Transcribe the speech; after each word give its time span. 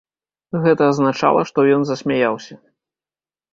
Гэта 0.63 0.87
азначала, 0.91 1.45
што 1.51 1.67
ён 1.75 1.81
засмяяўся. 1.91 2.53